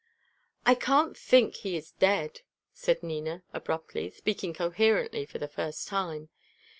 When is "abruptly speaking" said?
3.53-4.51